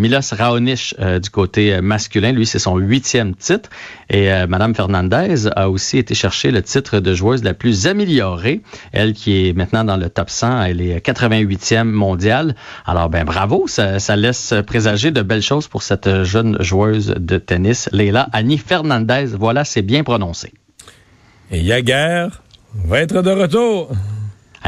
Milos 0.00 0.32
Raonic 0.32 0.94
du 1.22 1.30
côté 1.30 1.80
masculin, 1.80 2.32
lui 2.32 2.46
c'est 2.46 2.58
son 2.58 2.76
huitième 2.76 3.34
titre, 3.34 3.68
et 4.08 4.30
Madame 4.48 4.74
Fernandez 4.74 5.46
a 5.54 5.68
aussi 5.68 5.98
été 5.98 6.14
chercher 6.14 6.50
le 6.50 6.62
titre 6.62 7.00
de 7.00 7.14
joueuse 7.14 7.44
la 7.44 7.52
plus 7.52 7.86
améliorée. 7.86 8.62
Elle 8.92 9.12
qui 9.12 9.48
est 9.48 9.52
maintenant 9.52 9.84
dans 9.84 9.98
le 9.98 10.08
top 10.08 10.30
100, 10.30 10.62
elle 10.62 10.80
est 10.80 11.06
88e 11.06 11.84
mondiale. 11.84 12.54
Alors 12.86 13.10
ben 13.10 13.24
bravo, 13.24 13.66
ça, 13.66 13.98
ça 13.98 14.16
laisse 14.16 14.54
présager 14.66 15.10
de 15.10 15.20
belles 15.20 15.42
choses 15.42 15.68
pour 15.68 15.82
cette 15.82 16.24
jeune 16.24 16.56
joueuse 16.62 17.14
de 17.18 17.36
tennis. 17.36 17.90
Leila 17.94 18.28
Annie 18.32 18.58
Fernandez. 18.58 19.26
Voilà, 19.38 19.64
c'est 19.64 19.82
bien 19.82 20.02
prononcé. 20.02 20.52
Et 21.50 21.60
Yaguer 21.60 22.28
va 22.86 23.00
être 23.00 23.22
de 23.22 23.30
retour. 23.30 23.90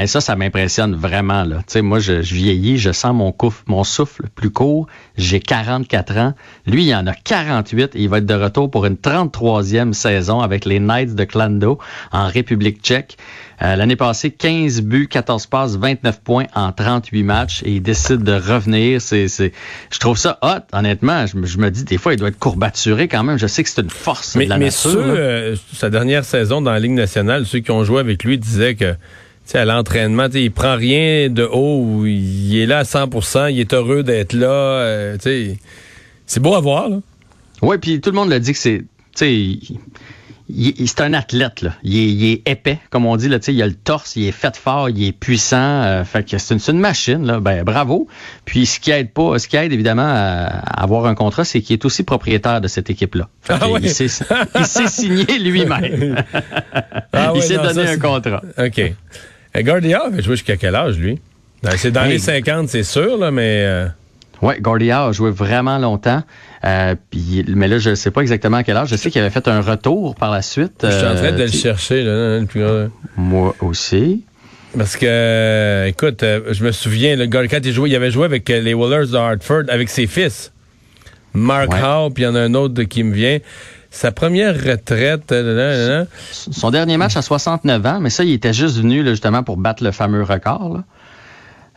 Ça, 0.05 0.21
ça 0.21 0.37
m'impressionne 0.37 0.95
vraiment. 0.95 1.45
Là. 1.45 1.63
sais, 1.67 1.81
moi, 1.81 1.99
je, 1.99 2.13
vieillis, 2.13 2.77
je 2.77 2.93
sens 2.93 3.15
mon, 3.15 3.35
mon 3.67 3.85
souffle 3.85 4.25
plus 4.35 4.51
court. 4.51 4.87
J'ai 5.17 5.41
44 5.41 6.19
ans. 6.19 6.35
Lui, 6.67 6.85
il 6.85 6.95
en 6.95 7.07
a 7.07 7.15
48 7.15 7.97
et 7.97 8.03
il 8.03 8.09
va 8.11 8.19
être 8.19 8.27
de 8.27 8.35
retour 8.35 8.71
pour 8.71 8.85
une 8.85 8.97
33e 8.97 9.95
saison 9.95 10.41
avec 10.41 10.67
les 10.67 10.81
Knights 10.81 11.15
de 11.15 11.25
Klando 11.25 11.79
en 12.13 12.29
République 12.29 12.83
tchèque. 12.83 13.17
Euh, 13.63 13.75
l'année 13.75 13.97
passée, 13.97 14.31
15 14.31 14.83
buts, 14.83 15.09
14 15.09 15.47
passes, 15.47 15.77
29 15.77 16.21
points 16.21 16.45
en 16.55 16.73
38 16.73 17.23
matchs 17.23 17.63
et 17.65 17.77
il 17.77 17.83
décide 17.83 18.23
de 18.23 18.33
revenir. 18.33 19.01
C'est, 19.01 19.29
c'est, 19.29 19.53
je 19.91 19.99
trouve 19.99 20.19
ça 20.19 20.39
hot, 20.43 20.61
honnêtement. 20.73 21.25
Je, 21.27 21.59
me 21.59 21.71
dis, 21.71 21.85
des 21.85 21.97
fois, 21.97 22.13
il 22.13 22.19
doit 22.19 22.29
être 22.29 22.39
courbaturé 22.39 23.09
quand 23.09 23.25
même. 23.25 23.39
Je 23.39 23.47
sais 23.47 23.63
que 23.63 23.71
c'est 23.71 23.81
une 23.81 23.89
force 23.89 24.37
mais, 24.37 24.45
de 24.45 24.51
la 24.51 24.59
mais 24.59 24.67
nature. 24.67 24.91
Ceux, 24.91 24.99
euh, 24.99 25.57
sa 25.73 25.89
dernière 25.89 26.25
saison 26.25 26.61
dans 26.61 26.71
la 26.71 26.81
Ligue 26.81 26.93
nationale, 26.93 27.47
ceux 27.47 27.61
qui 27.61 27.71
ont 27.71 27.83
joué 27.83 28.01
avec 28.01 28.25
lui 28.25 28.37
disaient 28.37 28.75
que 28.75 28.95
à 29.55 29.65
l'entraînement, 29.65 30.29
il 30.35 30.51
prend 30.51 30.77
rien 30.77 31.29
de 31.29 31.45
haut, 31.45 32.05
il 32.05 32.59
est 32.59 32.67
là 32.67 32.79
à 32.79 32.83
100% 32.83 33.53
il 33.53 33.61
est 33.61 33.73
heureux 33.73 34.03
d'être 34.03 34.33
là. 34.33 34.49
Euh, 34.49 35.17
c'est 36.27 36.41
beau 36.41 36.55
à 36.55 36.61
voir. 36.61 36.91
Oui, 37.63 37.79
puis 37.79 38.01
tout 38.01 38.11
le 38.11 38.17
monde 38.17 38.31
l'a 38.31 38.39
dit 38.39 38.53
que 38.53 38.59
c'est 38.59 38.85
c'est 40.87 41.01
un 41.01 41.13
athlète, 41.13 41.63
là. 41.63 41.73
Il 41.83 42.25
est, 42.25 42.49
épais, 42.49 42.79
comme 42.91 43.05
on 43.05 43.17
dit, 43.17 43.29
là, 43.29 43.39
il 43.49 43.63
a 43.63 43.67
le 43.67 43.75
torse, 43.75 44.15
il 44.15 44.29
est 44.29 44.33
fait 44.33 44.57
fort, 44.57 44.89
il 44.89 45.05
est 45.05 45.13
puissant. 45.13 45.83
Euh, 45.83 46.05
fait 46.05 46.25
que 46.29 46.39
c'est 46.39 46.69
une, 46.69 46.79
machine, 46.79 47.27
là. 47.27 47.41
Ben, 47.41 47.65
bravo. 47.65 48.07
Puis 48.45 48.67
ce 48.67 48.79
qui 48.79 48.93
aide 48.93 49.11
pas, 49.11 49.39
ce 49.39 49.49
qui 49.49 49.57
aide 49.57 49.73
évidemment 49.73 50.07
à, 50.07 50.45
avoir 50.81 51.07
un 51.07 51.15
contrat, 51.15 51.45
c'est 51.45 51.63
qu'il 51.63 51.75
est 51.75 51.85
aussi 51.85 52.05
propriétaire 52.05 52.61
de 52.61 52.69
cette 52.69 52.91
équipe-là. 52.91 53.29
Ah 53.49 53.61
il 53.81 53.91
s'est 53.91 54.09
signé 54.89 55.39
lui-même. 55.41 56.23
Ah 57.13 57.33
il 57.35 57.43
s'est 57.43 57.59
donné 57.59 57.89
un 57.89 57.99
contrat. 57.99 58.43
OK. 58.59 58.95
Et 59.57 59.65
Guardia 59.65 60.03
avait 60.07 60.23
joué 60.23 60.37
jusqu'à 60.37 60.57
quel 60.57 60.75
âge, 60.75 60.99
lui? 60.99 61.19
Ben, 61.63 61.73
c'est 61.77 61.91
dans 61.91 62.05
les 62.05 62.19
50, 62.19 62.69
c'est 62.69 62.83
sûr, 62.83 63.17
là, 63.17 63.31
mais. 63.31 63.63
Euh, 63.65 63.87
oui, 64.43 64.55
Gordia 64.61 65.07
a 65.07 65.13
joué 65.13 65.31
vraiment 65.31 65.79
longtemps. 65.79 66.23
Euh, 66.65 66.95
mais 67.49 67.69
là, 67.69 67.79
je 67.79 67.91
ne 67.91 67.95
sais 67.95 68.11
pas 68.11 68.21
exactement 68.21 68.59
à 68.59 68.65
quel 68.65 68.77
âge. 68.77 68.89
Je 68.89 68.97
sais 68.97 69.11
qu'il 69.11 69.21
avait 69.21 69.31
fait 69.31 69.49
un 69.49 69.61
retour 69.61 70.15
par 70.15 70.31
la 70.31 70.43
suite. 70.43 70.85
je 70.85 70.91
suis 70.91 71.07
en 71.07 71.15
train 71.15 71.33
de 71.33 71.41
euh, 71.41 71.47
le 71.47 71.53
chercher. 71.53 72.03
Là, 72.03 72.39
le 72.41 72.47
plus 72.47 72.61
grand. 72.61 72.89
Moi 73.17 73.55
aussi. 73.61 74.25
Parce 74.77 74.97
que, 74.97 75.87
écoute, 75.89 76.23
euh, 76.23 76.53
je 76.53 76.63
me 76.63 76.73
souviens, 76.73 77.17
le 77.17 77.27
quand 77.27 77.61
il 77.65 77.73
jouait, 77.73 77.89
il 77.89 77.97
avait 77.97 78.11
joué 78.11 78.27
avec 78.27 78.49
les 78.49 78.75
Wallers 78.75 79.11
de 79.11 79.17
Hartford, 79.17 79.63
avec 79.69 79.89
ses 79.89 80.07
fils. 80.07 80.53
Mark 81.33 81.73
Howe, 81.73 82.11
puis 82.11 82.25
il 82.25 82.27
y 82.27 82.29
en 82.29 82.35
a 82.35 82.41
un 82.41 82.55
autre 82.55 82.83
qui 82.83 83.03
me 83.03 83.15
vient. 83.15 83.39
Sa 83.97 84.13
première 84.13 84.55
retraite. 84.55 85.35
Son 86.31 86.71
dernier 86.71 86.99
match 86.99 87.17
à 87.17 87.23
69 87.23 87.87
ans, 87.87 87.99
mais 87.99 88.11
ça, 88.11 88.25
il 88.25 88.33
était 88.33 88.53
juste 88.53 88.77
venu 88.77 89.03
justement 89.07 89.43
pour 89.43 89.57
battre 89.57 89.83
le 89.83 89.91
fameux 89.91 90.23
record 90.23 90.83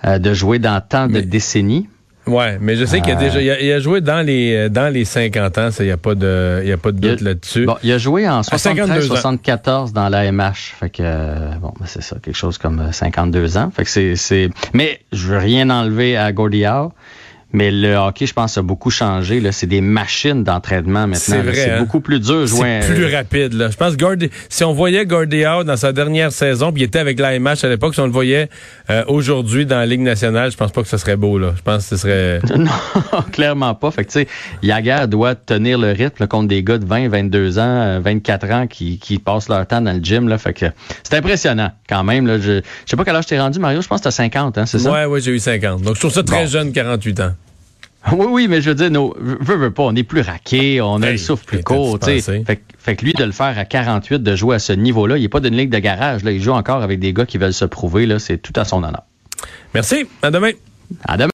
de 0.06 0.34
jouer 0.34 0.60
dans 0.60 0.82
tant 0.82 1.08
de 1.08 1.22
décennies. 1.22 1.88
Ouais, 2.28 2.58
mais 2.60 2.76
je 2.76 2.84
sais 2.84 3.00
qu'il 3.00 3.14
a 3.14 3.16
déjà 3.16 3.42
il 3.42 3.72
a, 3.72 3.80
joué 3.80 4.02
dans 4.02 4.22
les 4.22 4.70
dans 4.70 4.94
les 4.94 5.06
50 5.06 5.58
ans, 5.58 5.70
il 5.80 5.86
y 5.86 5.92
a 5.92 5.98
pas 5.98 6.14
de 6.14 6.60
il 6.62 6.70
y 6.70 6.74
a 6.74 6.78
pas 6.78 6.92
de 6.92 7.00
doute 7.00 7.22
là-dessus. 7.22 7.66
Bon, 7.66 7.78
il 7.84 7.92
a 7.92 7.98
joué 7.98 8.28
en 8.28 8.44
73 8.44 9.08
74 9.08 9.94
dans 9.94 10.10
la 10.10 10.30
MH, 10.30 10.76
fait 10.80 10.90
que 10.90 11.58
bon, 11.60 11.74
ben, 11.80 11.86
c'est 11.86 12.04
ça, 12.04 12.18
quelque 12.22 12.36
chose 12.36 12.58
comme 12.58 12.92
52 12.92 13.58
ans. 13.58 13.72
Fait 13.74 13.86
que 13.86 14.16
c'est 14.16 14.50
mais 14.74 15.00
je 15.14 15.28
veux 15.28 15.38
rien 15.38 15.70
enlever 15.70 16.18
à 16.18 16.28
Howe. 16.28 16.92
Mais 17.52 17.72
le 17.72 17.96
hockey, 17.96 18.28
je 18.28 18.34
pense, 18.34 18.58
a 18.58 18.62
beaucoup 18.62 18.92
changé. 18.92 19.42
C'est 19.52 19.68
des 19.68 19.82
machines 19.82 20.44
d'entraînement 20.44 21.08
maintenant. 21.08 21.18
C'est 21.18 21.42
vrai. 21.42 21.54
C'est 21.56 21.72
hein? 21.72 21.80
beaucoup 21.80 22.00
plus 22.00 22.20
dur 22.20 22.46
jouer. 22.46 22.80
C'est 22.82 22.94
plus 22.94 23.14
rapide. 23.14 23.54
Là. 23.54 23.70
Je 23.72 23.78
pense 23.78 23.96
que 23.96 24.30
si 24.50 24.64
on 24.64 24.74
voyait 24.74 25.06
Gordy 25.06 25.46
Howe 25.46 25.64
dans 25.64 25.78
sa 25.78 25.92
dernière 25.92 26.32
saison, 26.32 26.72
puis 26.72 26.84
il 26.84 26.86
était 26.86 27.00
avec 27.00 27.20
l'AMH 27.20 27.64
à 27.64 27.70
l'époque, 27.70 27.96
si 27.96 28.02
on 28.02 28.06
le 28.06 28.12
voyait 28.12 28.50
euh, 28.92 29.04
aujourd'hui 29.08 29.66
dans 29.66 29.78
la 29.78 29.88
Ligue 29.88 30.02
nationale, 30.02 30.52
je 30.52 30.58
pense 30.58 30.72
pas 30.72 30.84
que 30.84 30.88
ce 30.88 30.98
serait 30.98 31.16
beau. 31.16 31.40
Là. 31.40 31.54
Je 31.58 31.62
pense 31.64 31.90
que 31.90 31.96
ce 31.96 31.98
serait... 31.98 32.40
non, 32.56 32.70
clairement 33.32 33.74
pas. 33.74 33.90
Fait 33.90 34.06
que, 34.06 34.12
tu 34.12 34.20
sais, 34.20 34.28
Yager 34.62 35.08
doit 35.08 35.34
tenir 35.34 35.80
le 35.80 35.92
rythme 35.92 36.28
contre 36.28 36.48
des 36.48 36.64
gars 36.64 36.78
de 36.78 36.86
20, 36.86 37.10
22 37.10 37.58
ans, 37.58 38.00
24 38.00 38.44
euh, 38.44 38.54
ans 38.54 38.68
qui, 38.68 39.00
qui 39.00 39.18
passent 39.18 39.50
leur 39.50 39.66
temps 39.66 39.82
dans 39.82 39.94
le 39.94 40.04
gym. 40.04 40.28
Là. 40.28 40.38
Fait 40.38 40.54
que 40.54 40.68
c'est 41.02 41.16
impressionnant 41.16 41.72
quand 41.88 42.04
même. 42.04 42.28
Là. 42.28 42.38
Je, 42.38 42.62
je 42.62 42.62
sais 42.86 42.98
pas 42.98 43.06
quel 43.06 43.16
âge 43.16 43.26
t'es 43.26 43.40
rendu, 43.40 43.58
Mario. 43.58 43.82
Je 43.82 43.88
pense 43.88 44.02
que 44.02 44.04
t'as 44.04 44.12
50, 44.12 44.60
hein, 44.60 44.66
c'est 44.68 44.78
ça? 44.78 44.92
Ouais, 44.92 45.06
ouais, 45.06 45.20
j'ai 45.20 45.32
eu 45.32 45.40
50. 45.40 45.82
Donc, 45.82 45.96
je 45.96 46.00
trouve 46.00 46.14
ça 46.14 46.22
très 46.22 46.46
jeune, 46.46 46.72
48 46.72 47.20
ans. 47.22 47.32
Oui, 48.14 48.26
oui, 48.30 48.48
mais 48.48 48.62
je 48.62 48.70
veux 48.70 48.76
dire, 48.76 48.90
nos, 48.90 49.14
veux, 49.20 49.56
veux 49.58 49.72
pas, 49.72 49.84
on 49.84 49.96
est 49.96 50.04
plus 50.04 50.22
raqué, 50.22 50.82
on 50.82 51.02
a 51.02 51.12
le 51.12 51.18
souffle 51.18 51.46
plus 51.46 51.64
court. 51.64 52.00
Fait, 52.02 52.62
fait 52.78 52.96
que 52.96 53.06
lui, 53.06 53.14
de 53.14 53.24
le 53.24 53.32
faire 53.32 53.58
à 53.58 53.66
48, 53.66 54.24
de 54.24 54.36
jouer 54.36 54.56
à 54.56 54.60
ce 54.60 54.74
niveau-là, 54.74 55.18
il 55.18 55.22
n'est 55.22 55.30
pas 55.30 55.42
d'une 55.42 55.56
ligue 55.56 55.70
de 55.70 55.80
garage. 55.80 56.24
Là, 56.24 56.32
il 56.32 56.42
joue 56.42 56.54
encore 56.54 56.82
avec 56.82 57.00
des 57.00 57.14
gars 57.14 57.26
qui 57.26 57.38
veulent 57.38 57.54
se 57.54 57.66
prouver. 57.66 58.08
C'est 58.20 58.38
tout 58.38 58.54
à 58.56 58.64
son 58.64 58.78
honneur. 58.84 59.04
Merci. 59.74 60.06
À 60.22 60.32
demain. 60.32 60.52
À 61.06 61.18
demain. 61.18 61.28